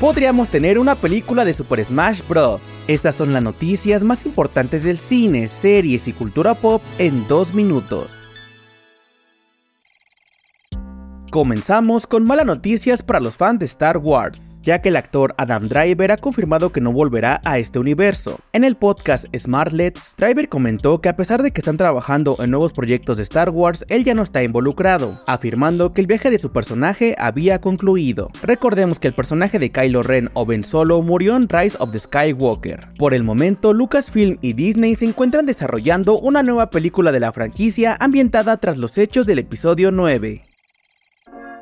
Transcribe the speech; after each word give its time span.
podríamos 0.00 0.48
tener 0.48 0.78
una 0.78 0.94
película 0.94 1.44
de 1.44 1.52
Super 1.52 1.84
Smash 1.84 2.22
Bros. 2.26 2.62
Estas 2.88 3.14
son 3.14 3.34
las 3.34 3.42
noticias 3.42 4.02
más 4.02 4.24
importantes 4.24 4.82
del 4.82 4.96
cine, 4.96 5.46
series 5.48 6.08
y 6.08 6.14
cultura 6.14 6.54
pop 6.54 6.82
en 6.98 7.28
dos 7.28 7.52
minutos. 7.52 8.19
Comenzamos 11.30 12.08
con 12.08 12.24
malas 12.24 12.44
noticias 12.44 13.04
para 13.04 13.20
los 13.20 13.36
fans 13.36 13.60
de 13.60 13.64
Star 13.64 13.98
Wars, 13.98 14.58
ya 14.62 14.82
que 14.82 14.88
el 14.88 14.96
actor 14.96 15.32
Adam 15.38 15.68
Driver 15.68 16.10
ha 16.10 16.16
confirmado 16.16 16.72
que 16.72 16.80
no 16.80 16.90
volverá 16.90 17.40
a 17.44 17.58
este 17.58 17.78
universo. 17.78 18.40
En 18.52 18.64
el 18.64 18.76
podcast 18.76 19.26
Smartlets, 19.36 20.16
Driver 20.18 20.48
comentó 20.48 21.00
que 21.00 21.08
a 21.08 21.14
pesar 21.14 21.44
de 21.44 21.52
que 21.52 21.60
están 21.60 21.76
trabajando 21.76 22.36
en 22.40 22.50
nuevos 22.50 22.72
proyectos 22.72 23.16
de 23.16 23.22
Star 23.22 23.50
Wars, 23.50 23.84
él 23.88 24.02
ya 24.02 24.14
no 24.14 24.24
está 24.24 24.42
involucrado, 24.42 25.20
afirmando 25.28 25.92
que 25.92 26.00
el 26.00 26.08
viaje 26.08 26.30
de 26.30 26.40
su 26.40 26.50
personaje 26.50 27.14
había 27.16 27.60
concluido. 27.60 28.32
Recordemos 28.42 28.98
que 28.98 29.06
el 29.06 29.14
personaje 29.14 29.60
de 29.60 29.70
Kylo 29.70 30.02
Ren 30.02 30.30
o 30.34 30.44
Ben 30.44 30.64
Solo 30.64 31.00
murió 31.00 31.36
en 31.36 31.48
Rise 31.48 31.76
of 31.78 31.92
the 31.92 32.00
Skywalker. 32.00 32.88
Por 32.98 33.14
el 33.14 33.22
momento, 33.22 33.72
Lucasfilm 33.72 34.38
y 34.40 34.54
Disney 34.54 34.96
se 34.96 35.04
encuentran 35.04 35.46
desarrollando 35.46 36.18
una 36.18 36.42
nueva 36.42 36.70
película 36.70 37.12
de 37.12 37.20
la 37.20 37.32
franquicia 37.32 37.96
ambientada 38.00 38.56
tras 38.56 38.78
los 38.78 38.98
hechos 38.98 39.26
del 39.26 39.38
episodio 39.38 39.92
9. 39.92 40.49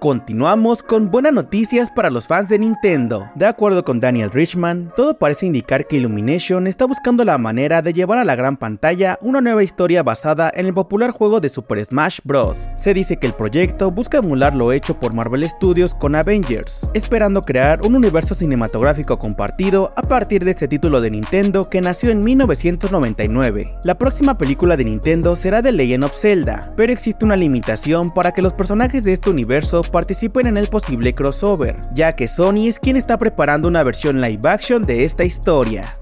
Continuamos 0.01 0.85
con 0.85 1.11
buenas 1.11 1.33
noticias 1.33 1.91
para 1.91 2.09
los 2.09 2.29
fans 2.29 2.49
de 2.49 2.61
Nintendo. 2.61 3.29
De 3.35 3.47
acuerdo 3.47 3.85
con 3.85 3.99
Daniel 3.99 4.31
Richman, 4.31 4.93
todo 4.95 5.19
parece 5.19 5.47
indicar 5.47 5.89
que 5.89 5.97
Illumination 5.97 6.69
está 6.69 6.85
buscando 6.85 7.25
la 7.25 7.37
manera 7.37 7.83
de 7.83 7.93
llevar 7.93 8.19
a 8.19 8.25
la 8.25 8.37
gran 8.37 8.57
pantalla 8.57 9.19
una 9.23 9.41
nueva 9.41 9.65
historia 9.65 10.05
basada 10.05 10.53
en 10.55 10.67
el 10.67 10.75
popular 10.75 11.11
juego 11.11 11.41
de 11.41 11.49
Super 11.49 11.85
Smash 11.85 12.21
Bros. 12.23 12.59
Se 12.77 12.95
dice 12.95 13.17
que 13.17 13.27
el 13.27 13.33
proyecto 13.33 13.91
busca 13.91 14.19
emular 14.19 14.55
lo 14.55 14.71
hecho 14.71 15.01
por 15.01 15.15
Marvel 15.15 15.49
Studios 15.49 15.97
con 15.97 16.15
Avengers, 16.15 16.89
esperando 16.95 17.43
crear 17.43 17.85
un 17.85 17.97
universo 17.97 18.37
cinematográfico 18.37 19.19
compartido 19.19 19.93
a 19.97 20.03
partir 20.03 20.45
de 20.45 20.53
este 20.53 20.69
título 20.69 21.01
de 21.01 21.11
Nintendo 21.11 21.69
que 21.69 21.81
nació 21.81 22.11
en 22.11 22.21
1999. 22.21 23.79
La 23.83 23.99
próxima 23.99 24.39
película 24.39 24.77
de 24.77 24.85
Nintendo 24.85 25.35
será 25.35 25.61
The 25.61 25.73
Legend 25.73 26.05
of 26.05 26.17
Zelda, 26.17 26.73
pero 26.77 26.93
existe 26.93 27.25
una 27.25 27.37
limitación 27.37 28.15
para 28.15 28.31
que 28.31 28.43
los 28.43 28.53
personajes 28.53 29.03
de 29.03 29.15
este 29.15 29.31
universo 29.31 29.83
participen 29.89 30.47
en 30.47 30.57
el 30.57 30.69
posible 30.69 31.15
crossover, 31.15 31.77
ya 31.93 32.15
que 32.15 32.29
Sony 32.29 32.69
es 32.69 32.79
quien 32.79 32.97
está 32.97 33.19
preparando 33.19 33.69
una 33.69 33.83
versión 33.83 34.21
live 34.21 34.49
action 34.49 34.83
de 34.83 35.05
esta 35.05 35.25
historia. 35.25 35.98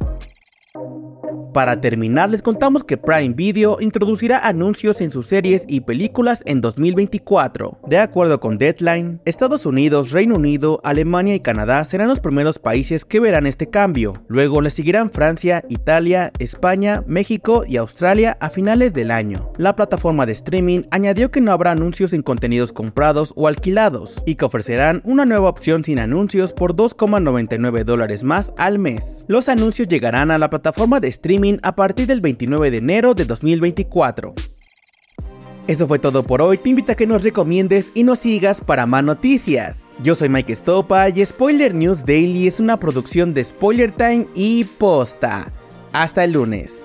Para 1.57 1.81
terminar, 1.81 2.29
les 2.29 2.43
contamos 2.43 2.85
que 2.85 2.99
Prime 2.99 3.33
Video 3.33 3.79
introducirá 3.81 4.47
anuncios 4.47 5.01
en 5.01 5.11
sus 5.11 5.25
series 5.25 5.65
y 5.67 5.81
películas 5.81 6.43
en 6.45 6.61
2024. 6.61 7.79
De 7.89 7.97
acuerdo 7.97 8.41
con 8.41 8.59
Deadline, 8.59 9.23
Estados 9.25 9.65
Unidos, 9.65 10.11
Reino 10.11 10.34
Unido, 10.34 10.83
Alemania 10.84 11.34
y 11.34 11.41
Canadá 11.41 11.83
serán 11.84 12.09
los 12.09 12.21
primeros 12.21 12.59
países 12.59 13.07
que 13.07 13.21
verán 13.21 13.47
este 13.47 13.71
cambio. 13.71 14.12
Luego 14.29 14.61
le 14.61 14.69
seguirán 14.69 15.11
Francia, 15.11 15.65
Italia, 15.71 16.31
España, 16.41 17.03
México 17.07 17.65
y 17.67 17.79
Australia 17.79 18.37
a 18.39 18.51
finales 18.51 18.93
del 18.93 19.11
año. 19.11 19.51
La 19.57 19.75
plataforma 19.77 20.27
de 20.27 20.33
streaming 20.33 20.83
añadió 20.91 21.31
que 21.31 21.41
no 21.41 21.53
habrá 21.53 21.71
anuncios 21.71 22.12
en 22.12 22.21
contenidos 22.21 22.75
comprados 22.75 23.33
o 23.34 23.49
alquilados 23.49 24.23
y 24.27 24.34
que 24.34 24.45
ofrecerán 24.45 25.01
una 25.07 25.25
nueva 25.25 25.49
opción 25.49 25.84
sin 25.84 26.01
anuncios 26.01 26.53
por 26.53 26.77
2,99 26.77 27.84
dólares 27.84 28.25
más 28.25 28.53
al 28.59 28.79
mes. 28.79 29.25
Los 29.27 29.49
anuncios 29.49 29.89
llegarán 29.89 30.31
a 30.31 30.37
la 30.37 30.51
plataforma 30.51 31.01
de 31.01 31.09
streaming 31.09 31.46
a 31.63 31.75
partir 31.75 32.07
del 32.07 32.21
29 32.21 32.71
de 32.71 32.77
enero 32.79 33.15
de 33.15 33.25
2024. 33.25 34.35
Eso 35.67 35.89
fue 35.89 35.99
todo 35.99 36.23
por 36.23 36.43
hoy, 36.43 36.59
te 36.59 36.71
invito 36.71 36.93
a 36.93 36.95
que 36.95 37.07
nos 37.07 37.25
recomiendes 37.25 37.91
y 37.95 38.05
nos 38.05 38.21
sigas 38.21 38.61
para 38.61 38.87
más 38.87 39.03
noticias. 39.03 39.83
Yo 40.03 40.15
soy 40.15 40.29
Mike 40.29 40.55
Stopa 40.55 41.09
y 41.09 41.25
Spoiler 41.25 41.75
News 41.75 42.05
Daily 42.05 42.47
es 42.47 42.61
una 42.61 42.79
producción 42.79 43.35
de 43.35 43.43
Spoiler 43.43 43.91
Time 43.91 44.27
y 44.35 44.65
Posta. 44.65 45.53
Hasta 45.93 46.25
el 46.25 46.33
lunes. 46.33 46.85